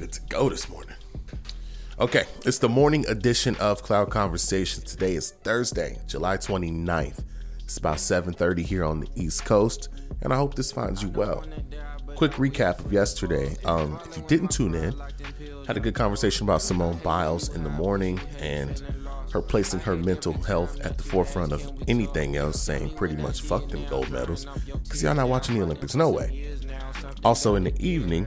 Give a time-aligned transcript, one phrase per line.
[0.00, 0.96] good to go this morning.
[1.98, 4.84] Okay, it's the morning edition of Cloud Conversations.
[4.84, 7.22] Today is Thursday, July 29th.
[7.64, 9.90] It's about 7:30 here on the East Coast,
[10.22, 11.44] and I hope this finds you well.
[12.16, 13.58] Quick recap of yesterday.
[13.66, 14.94] Um, if you didn't tune in,
[15.66, 18.82] had a good conversation about Simone Biles in the morning and
[19.32, 23.68] her placing her mental health at the forefront of anything else, saying pretty much fuck
[23.68, 24.46] them gold medals,
[24.82, 26.56] because y'all not watching the Olympics, no way.
[27.22, 28.26] Also in the evening,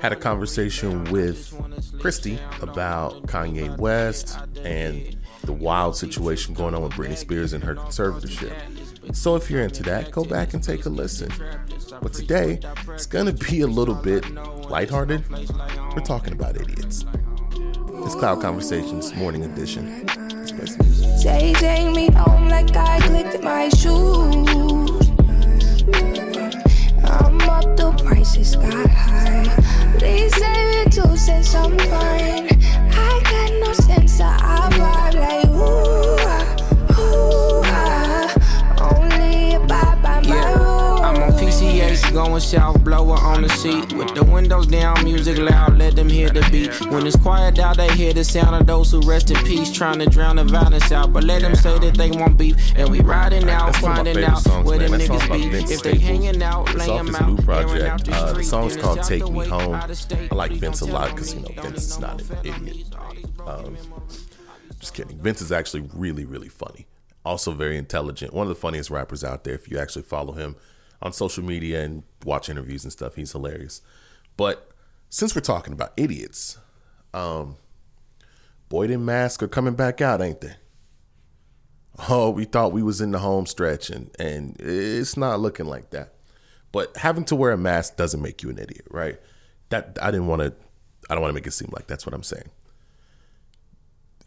[0.00, 1.54] had a conversation with
[2.00, 7.74] Christy about Kanye West and the wild situation going on with Britney Spears and her
[7.74, 8.54] conservatorship.
[9.14, 11.32] So if you're into that, go back and take a listen.
[12.02, 14.28] But today, it's gonna be a little bit
[14.68, 15.28] lighthearted.
[15.30, 17.04] We're talking about idiots.
[18.04, 20.06] It's Cloud Conversations Morning Edition.
[21.22, 21.60] Take
[21.94, 24.77] me home like I clicked my shoes.
[47.08, 49.72] It's quiet out, they hear the sound of those who rest in peace.
[49.72, 52.56] Trying to drown the violence out, but let them say that they want beef.
[52.76, 54.90] And we riding out, That's finding out songs, where man.
[54.90, 55.48] them That niggas about be.
[55.48, 58.08] Vince If they hanging out, It's off his new project.
[58.10, 59.74] Uh, the song's called Take Me Home.
[59.74, 62.86] I like Vince a lot because, you know, Vince is not an idiot.
[63.46, 63.76] Um,
[64.78, 65.16] just kidding.
[65.18, 66.86] Vince is actually really, really funny.
[67.24, 68.34] Also very intelligent.
[68.34, 69.54] One of the funniest rappers out there.
[69.54, 70.56] If you actually follow him
[71.00, 73.80] on social media and watch interviews and stuff, he's hilarious.
[74.36, 74.70] But
[75.08, 76.58] since we're talking about idiots,
[77.14, 77.56] um,
[78.68, 80.54] Boyd and Mask are coming back out, ain't they?
[82.08, 85.90] Oh, we thought we was in the home stretch, and and it's not looking like
[85.90, 86.14] that.
[86.70, 89.18] But having to wear a mask doesn't make you an idiot, right?
[89.70, 90.54] That I didn't want to.
[91.10, 92.50] I don't want to make it seem like that's what I'm saying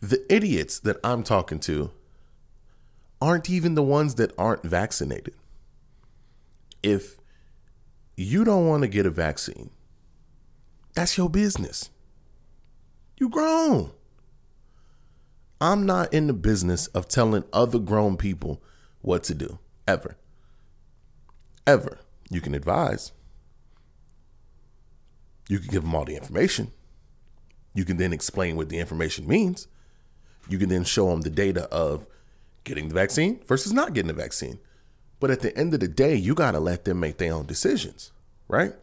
[0.01, 1.91] the idiots that I'm talking to
[3.21, 5.35] aren't even the ones that aren't vaccinated.
[6.81, 7.17] If
[8.17, 9.69] you don't want to get a vaccine,
[10.95, 11.91] that's your business.
[13.21, 13.91] You grown.
[15.61, 18.61] I'm not in the business of telling other grown people
[19.01, 20.17] what to do, ever.
[21.65, 21.99] Ever.
[22.29, 23.13] You can advise.
[25.47, 26.71] You can give them all the information.
[27.73, 29.67] You can then explain what the information means
[30.49, 32.07] you can then show them the data of
[32.63, 34.59] getting the vaccine versus not getting the vaccine.
[35.19, 37.45] But at the end of the day, you got to let them make their own
[37.45, 38.11] decisions,
[38.47, 38.73] right?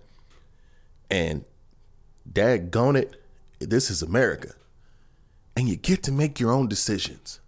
[1.11, 1.45] And
[2.31, 3.21] daggone it,
[3.59, 4.55] this is America.
[5.57, 7.41] And you get to make your own decisions.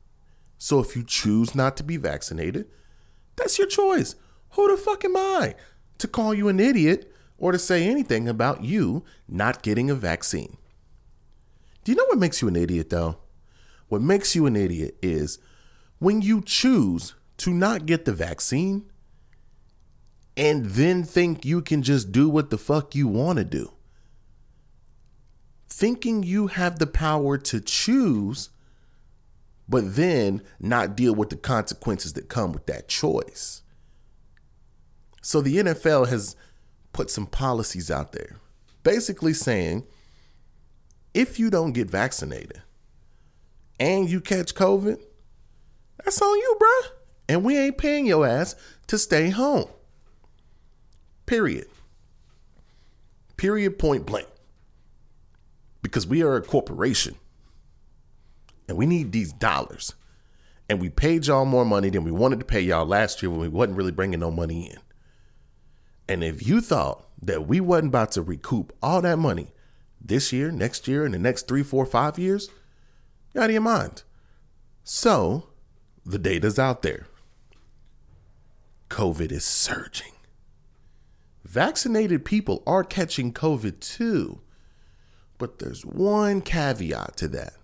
[0.58, 2.66] So if you choose not to be vaccinated,
[3.36, 4.16] that's your choice.
[4.50, 5.54] Who the fuck am I
[5.98, 10.58] to call you an idiot or to say anything about you not getting a vaccine?
[11.84, 13.18] Do you know what makes you an idiot though?
[13.88, 15.38] What makes you an idiot is
[15.98, 18.90] when you choose to not get the vaccine
[20.36, 23.72] and then think you can just do what the fuck you want to do.
[25.80, 28.50] Thinking you have the power to choose,
[29.66, 33.62] but then not deal with the consequences that come with that choice.
[35.22, 36.36] So the NFL has
[36.92, 38.36] put some policies out there
[38.82, 39.86] basically saying
[41.14, 42.60] if you don't get vaccinated,
[43.78, 45.00] and you catch COVID,
[46.04, 46.88] that's on you, bruh.
[47.30, 48.54] And we ain't paying your ass
[48.88, 49.68] to stay home.
[51.24, 51.68] Period.
[53.38, 54.28] Period, point blank.
[55.82, 57.16] Because we are a corporation
[58.68, 59.94] and we need these dollars.
[60.68, 63.40] And we paid y'all more money than we wanted to pay y'all last year when
[63.40, 64.78] we wasn't really bringing no money in.
[66.08, 69.52] And if you thought that we wasn't about to recoup all that money
[70.00, 72.48] this year, next year, and the next three, four, five years,
[73.32, 74.02] you're out of your mind.
[74.84, 75.48] So,
[76.06, 77.06] the data's out there.
[78.88, 80.12] COVID is surging.
[81.44, 84.40] Vaccinated people are catching COVID too.
[85.40, 87.54] But there's one caveat to that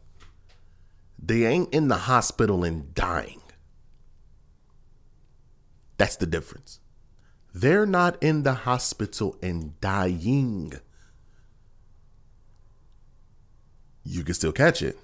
[1.23, 3.43] they ain't in the hospital and dying.
[5.99, 6.81] That's the difference.
[7.53, 10.73] They're not in the hospital and dying.
[14.05, 14.99] You can still catch it,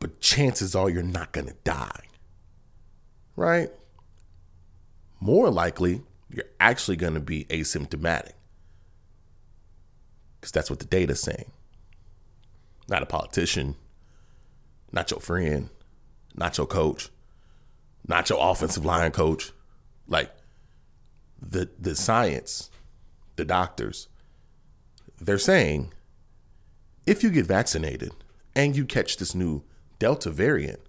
[0.00, 2.08] but chances are you're not going to die.
[3.36, 3.70] Right?
[5.20, 8.32] More likely, you're actually going to be asymptomatic.
[10.54, 11.50] That's what the data's saying.
[12.88, 13.74] Not a politician,
[14.92, 15.68] not your friend,
[16.34, 17.10] not your coach,
[18.06, 19.50] not your offensive line coach.
[20.06, 20.32] Like
[21.40, 22.70] the the science,
[23.36, 24.08] the doctors,
[25.20, 25.92] they're saying
[27.04, 28.12] if you get vaccinated
[28.54, 29.64] and you catch this new
[29.98, 30.80] Delta variant,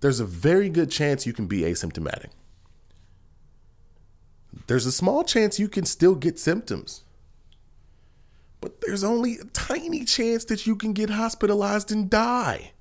[0.00, 2.30] there's a very good chance you can be asymptomatic.
[4.68, 7.02] There's a small chance you can still get symptoms.
[8.90, 12.72] There's only a tiny chance that you can get hospitalized and die.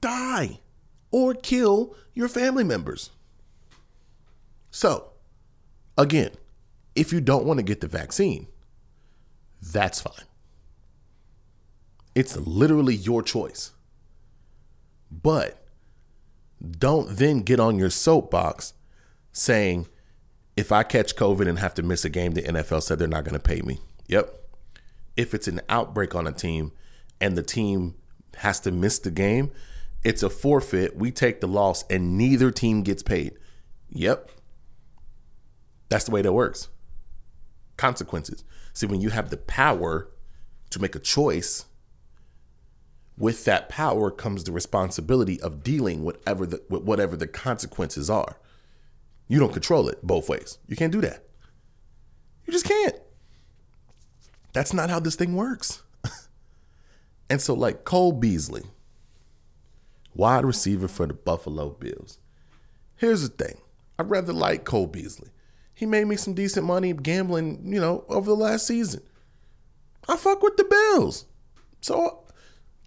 [0.00, 0.60] Die
[1.10, 3.10] or kill your family members.
[4.70, 5.10] So,
[5.98, 6.30] again,
[6.94, 8.46] if you don't want to get the vaccine,
[9.60, 10.24] that's fine.
[12.14, 13.72] It's literally your choice.
[15.10, 15.62] But
[16.70, 18.72] don't then get on your soapbox
[19.30, 19.88] saying,
[20.60, 23.24] if I catch COVID and have to miss a game, the NFL said they're not
[23.24, 23.78] going to pay me.
[24.08, 24.30] Yep.
[25.16, 26.72] If it's an outbreak on a team
[27.18, 27.94] and the team
[28.36, 29.52] has to miss the game,
[30.04, 30.94] it's a forfeit.
[30.94, 33.38] We take the loss and neither team gets paid.
[33.88, 34.30] Yep.
[35.88, 36.68] That's the way that works.
[37.78, 38.44] Consequences.
[38.74, 40.10] See, when you have the power
[40.68, 41.64] to make a choice,
[43.16, 48.36] with that power comes the responsibility of dealing whatever the, with whatever the consequences are.
[49.30, 50.58] You don't control it both ways.
[50.66, 51.22] You can't do that.
[52.44, 52.96] You just can't.
[54.52, 55.84] That's not how this thing works.
[57.30, 58.64] and so, like Cole Beasley,
[60.16, 62.18] wide receiver for the Buffalo Bills.
[62.96, 63.60] Here's the thing
[64.00, 65.30] I'd rather like Cole Beasley.
[65.74, 69.00] He made me some decent money gambling, you know, over the last season.
[70.08, 71.26] I fuck with the Bills.
[71.80, 72.24] So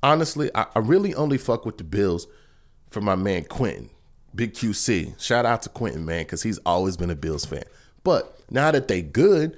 [0.04, 2.28] honestly, I, I really only fuck with the Bills
[2.90, 3.92] for my man Quentin,
[4.36, 5.20] Big QC.
[5.22, 7.64] Shout out to Quentin, man, because he's always been a Bills fan.
[8.04, 9.58] But now that they good,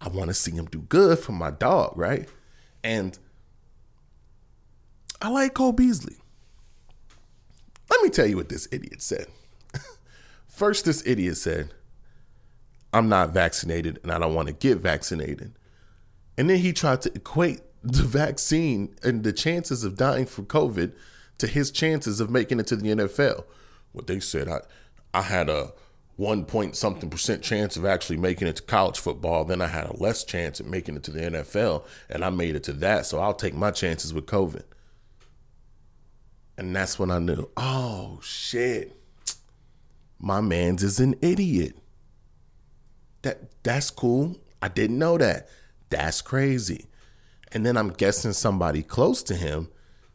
[0.00, 2.28] I want to see him do good for my dog, right?
[2.84, 3.18] And
[5.20, 6.16] I like Cole Beasley.
[7.90, 9.26] Let me tell you what this idiot said.
[10.48, 11.70] First, this idiot said,
[12.92, 15.52] I'm not vaccinated and I don't want to get vaccinated.
[16.38, 20.92] And then he tried to equate the vaccine and the chances of dying from COVID
[21.38, 23.44] to his chances of making it to the NFL.
[23.92, 24.60] What they said, I,
[25.12, 25.72] I had a
[26.16, 29.44] one point something percent chance of actually making it to college football.
[29.44, 32.56] Then I had a less chance of making it to the NFL, and I made
[32.56, 33.06] it to that.
[33.06, 34.64] So I'll take my chances with COVID.
[36.58, 38.94] And that's when I knew, oh shit,
[40.18, 41.78] my man's is an idiot.
[43.22, 44.36] That that's cool.
[44.60, 45.48] I didn't know that.
[45.88, 46.86] That's crazy.
[47.52, 49.68] And then I'm guessing somebody close to him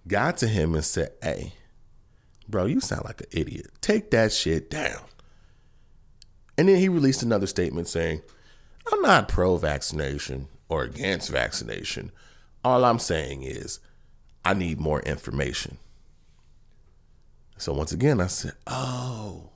[0.08, 1.54] got to him and said, Hey,
[2.48, 3.68] bro, you sound like an idiot.
[3.82, 5.02] Take that shit down.
[6.58, 8.22] And then he released another statement saying,
[8.92, 12.12] I'm not pro vaccination or against vaccination.
[12.64, 13.80] All I'm saying is,
[14.44, 15.78] I need more information.
[17.58, 19.50] So once again, I said, Oh,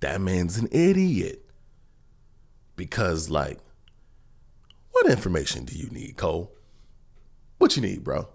[0.00, 1.44] that man's an idiot.
[2.76, 3.58] Because, like,
[4.92, 6.52] what information do you need, Cole?
[7.58, 8.28] What you need, bro?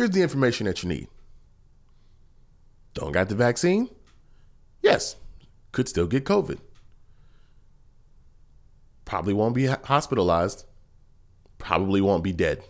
[0.00, 1.08] Here's the information that you need.
[2.94, 3.90] Don't got the vaccine?
[4.80, 5.16] Yes,
[5.72, 6.58] could still get COVID.
[9.04, 10.64] Probably won't be hospitalized.
[11.58, 12.64] Probably won't be dead.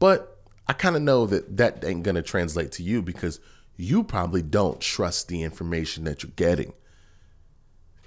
[0.00, 3.38] But I kind of know that that ain't going to translate to you because
[3.76, 6.72] you probably don't trust the information that you're getting.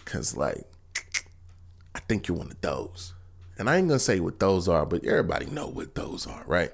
[0.04, 0.66] Because, like,
[1.96, 3.14] I think you're one of those.
[3.58, 6.74] And I ain't gonna say what those are, but everybody know what those are, right?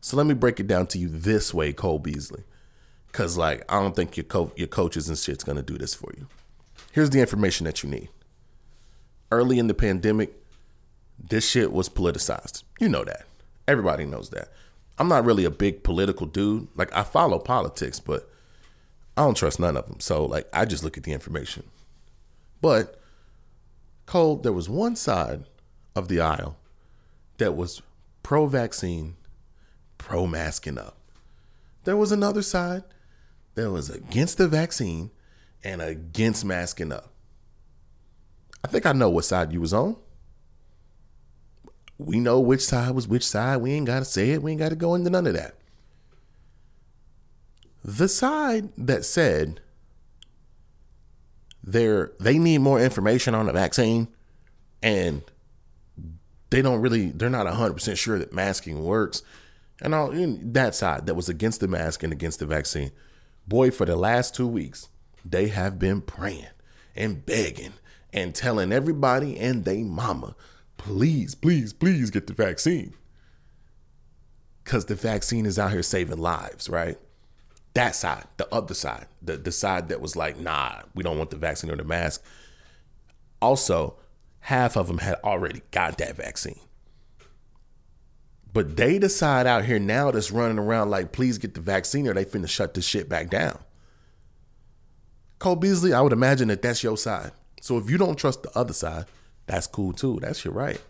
[0.00, 2.44] So let me break it down to you this way, Cole Beasley.
[3.12, 6.12] Cause like I don't think your co- your coaches and shit's gonna do this for
[6.16, 6.26] you.
[6.92, 8.08] Here's the information that you need.
[9.32, 10.34] Early in the pandemic,
[11.18, 12.62] this shit was politicized.
[12.78, 13.24] You know that.
[13.66, 14.48] Everybody knows that.
[14.98, 16.68] I'm not really a big political dude.
[16.76, 18.28] Like I follow politics, but
[19.16, 20.00] I don't trust none of them.
[20.00, 21.64] So like I just look at the information.
[22.60, 23.00] But
[24.06, 25.44] Cole, there was one side
[25.94, 26.56] of the aisle
[27.38, 27.82] that was
[28.22, 29.16] pro vaccine,
[29.98, 30.96] pro masking up.
[31.84, 32.84] There was another side
[33.54, 35.10] that was against the vaccine
[35.62, 37.12] and against masking up.
[38.64, 39.96] I think I know what side you was on.
[41.98, 43.58] We know which side was which side.
[43.58, 44.42] We ain't got to say it.
[44.42, 45.54] We ain't got to go into none of that.
[47.84, 49.60] The side that said
[51.62, 54.08] they're they need more information on the vaccine
[54.82, 55.22] and
[56.50, 59.22] they don't really they're not 100% sure that masking works
[59.80, 62.90] and all that side that was against the mask and against the vaccine.
[63.46, 64.88] Boy for the last two weeks
[65.24, 66.46] they have been praying
[66.96, 67.74] and begging
[68.12, 70.34] and telling everybody and they mama
[70.76, 72.94] please please please get the vaccine.
[74.64, 76.98] Because the vaccine is out here saving lives right?
[77.74, 81.30] That side the other side the, the side that was like nah we don't want
[81.30, 82.22] the vaccine or the mask.
[83.40, 83.96] Also
[84.40, 86.60] half of them had already got that vaccine.
[88.58, 92.12] But they decide out here now that's running around like, please get the vaccine or
[92.12, 93.56] they finna shut this shit back down.
[95.38, 97.30] Cole Beasley, I would imagine that that's your side.
[97.60, 99.04] So if you don't trust the other side,
[99.46, 100.18] that's cool too.
[100.20, 100.80] That's your right.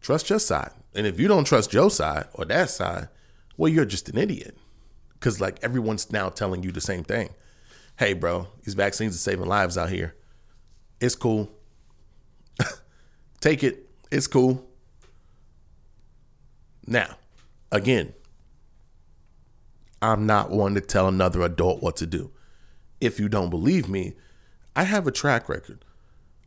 [0.00, 0.70] Trust your side.
[0.94, 3.08] And if you don't trust your side or that side,
[3.56, 4.56] well, you're just an idiot.
[5.14, 7.30] Because like everyone's now telling you the same thing.
[7.98, 10.14] Hey, bro, these vaccines are saving lives out here.
[11.00, 11.50] It's cool.
[13.40, 13.90] Take it.
[14.12, 14.70] It's cool.
[16.86, 17.16] Now,
[17.72, 18.14] again,
[20.02, 22.30] I'm not one to tell another adult what to do.
[23.00, 24.14] If you don't believe me,
[24.76, 25.84] I have a track record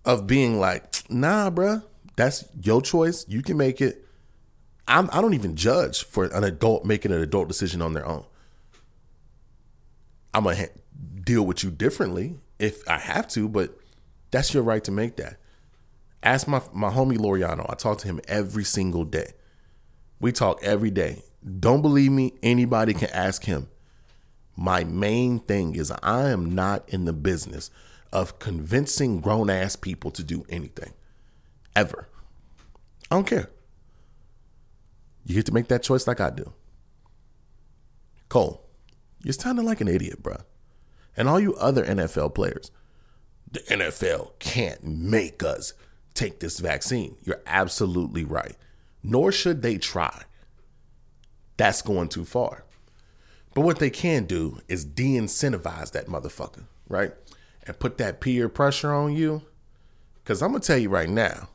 [0.06, 1.84] of being like, nah, bruh,
[2.16, 3.26] that's your choice.
[3.28, 4.06] You can make it.
[4.88, 8.26] I'm, I don't even judge for an adult making an adult decision on their own.
[10.34, 10.70] I'm going to
[11.24, 13.78] deal with you differently if I have to, but
[14.32, 15.38] that's your right to make that.
[16.24, 17.66] Ask my, my homie Loriano.
[17.70, 19.32] I talk to him every single day.
[20.20, 21.24] We talk every day.
[21.60, 22.34] Don't believe me?
[22.42, 23.68] Anybody can ask him.
[24.56, 27.70] My main thing is I am not in the business
[28.12, 30.94] of convincing grown ass people to do anything.
[31.76, 32.10] Ever.
[33.12, 33.50] I don't care.
[35.26, 36.54] You get to make that choice like I do.
[38.30, 38.66] Cole,
[39.24, 40.42] you're sounding like an idiot, bruh.
[41.16, 42.72] And all you other NFL players,
[43.52, 45.74] the NFL can't make us
[46.14, 47.18] take this vaccine.
[47.24, 48.56] You're absolutely right.
[49.08, 50.24] Nor should they try.
[51.56, 52.66] That's going too far.
[53.56, 57.14] But what they can do is de incentivize that motherfucker, right?
[57.66, 59.44] And put that peer pressure on you.
[60.22, 61.48] Because I'm going to tell you right now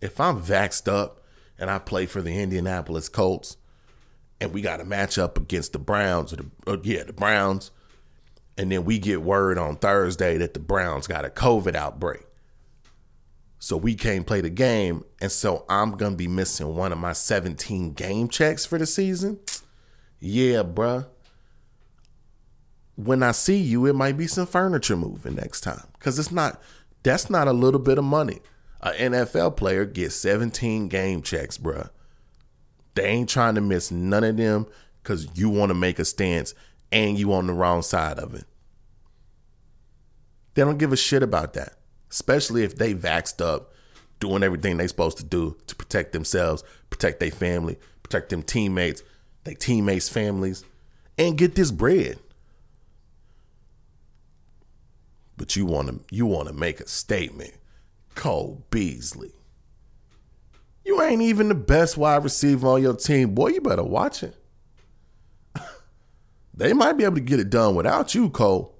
[0.00, 1.20] if I'm vaxxed up
[1.60, 3.56] and I play for the Indianapolis Colts
[4.40, 7.70] and we got a match up against the Browns, or, the, or yeah, the Browns,
[8.58, 12.25] and then we get word on Thursday that the Browns got a COVID outbreak.
[13.66, 15.04] So we can't play the game.
[15.20, 18.86] And so I'm going to be missing one of my 17 game checks for the
[18.86, 19.40] season.
[20.20, 21.08] Yeah, bruh.
[22.94, 25.82] When I see you, it might be some furniture moving next time.
[25.94, 26.62] Because it's not,
[27.02, 28.38] that's not a little bit of money.
[28.82, 31.90] An NFL player gets 17 game checks, bruh.
[32.94, 34.66] They ain't trying to miss none of them
[35.02, 36.54] because you want to make a stance
[36.92, 38.44] and you on the wrong side of it.
[40.54, 41.75] They don't give a shit about that
[42.10, 43.72] especially if they vaxed up,
[44.20, 49.02] doing everything they supposed to do to protect themselves, protect their family, protect them teammates,
[49.44, 50.64] their teammates' families,
[51.18, 52.18] and get this bread.
[55.36, 57.54] But you want to you want to make a statement,
[58.14, 59.32] Cole Beasley.
[60.84, 63.48] You ain't even the best wide receiver on your team, boy.
[63.48, 64.36] You better watch it.
[66.54, 68.78] they might be able to get it done without you, Cole.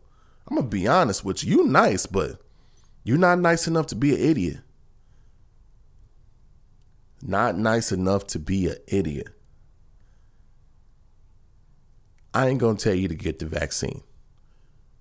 [0.49, 1.59] I'm gonna be honest with you.
[1.59, 2.41] You nice, but
[3.07, 4.59] you're not nice enough to be an idiot.
[7.23, 9.29] Not nice enough to be an idiot.
[12.35, 14.03] I ain't gonna tell you to get the vaccine.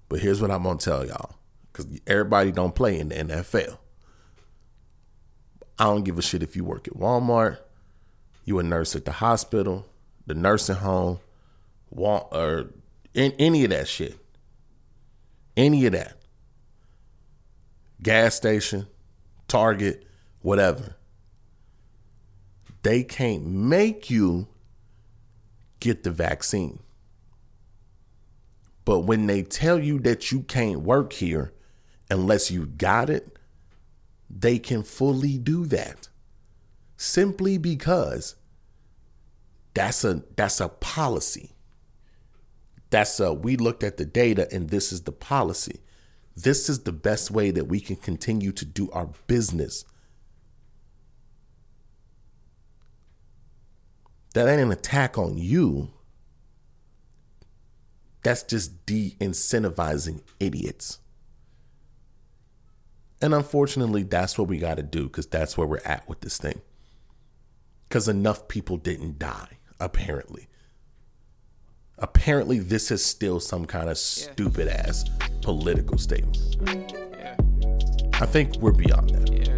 [0.07, 1.35] But here's what I'm gonna tell y'all.
[1.71, 3.79] Because everybody don't play in the NFL.
[5.79, 7.57] I don't give a shit if you work at Walmart,
[8.43, 9.87] you a nurse at the hospital,
[10.27, 11.21] the nursing home,
[11.89, 12.69] or
[13.15, 14.15] any of that shit.
[15.57, 16.14] Any of that
[18.01, 18.87] gas station,
[19.47, 20.05] Target,
[20.41, 20.95] whatever.
[22.83, 24.47] They can't make you
[25.79, 26.79] get the vaccine.
[28.85, 31.51] But when they tell you that you can't work here
[32.09, 33.37] unless you got it,
[34.29, 36.07] they can fully do that.
[36.97, 38.35] Simply because
[39.73, 41.51] that's a that's a policy.
[42.89, 45.81] That's a we looked at the data and this is the policy.
[46.35, 49.85] This is the best way that we can continue to do our business.
[54.33, 55.91] That ain't an attack on you.
[58.23, 60.99] That's just de incentivizing idiots.
[63.21, 66.37] And unfortunately, that's what we got to do because that's where we're at with this
[66.37, 66.61] thing.
[67.87, 70.49] Because enough people didn't die, apparently
[71.97, 75.05] apparently this is still some kind of stupid ass
[75.41, 76.37] political statement.
[76.65, 77.35] Yeah.
[78.13, 79.31] I think we're beyond that.
[79.31, 79.55] Yeah.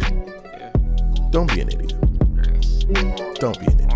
[0.58, 1.30] Yeah.
[1.30, 1.94] Don't be an idiot.
[3.40, 3.87] Don't be an idiot.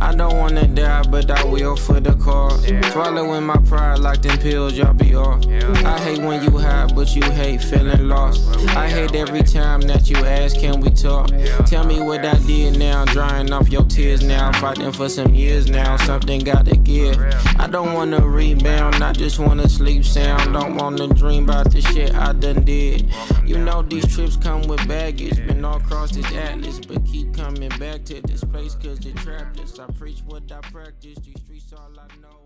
[0.00, 2.66] I don't wanna die, but I will for the cause.
[2.92, 5.44] Swallowing my pride like them pills, y'all be off.
[5.84, 8.40] I hate when you high, but you hate feeling lost.
[8.70, 11.28] I hate every time that you ask, can we talk?
[11.66, 14.52] Tell me what I did now, drying off your tears now.
[14.52, 17.18] Fighting for some years now, something gotta give.
[17.58, 20.54] I don't wanna rebound, I just wanna sleep sound.
[20.54, 23.12] Don't wanna dream about the shit I done did.
[23.44, 27.70] You know these trips come with baggage, been all across this atlas, but keep coming
[27.78, 29.78] back to this place cause it trapped us.
[29.78, 32.39] I preach what I practice, these streets all I know.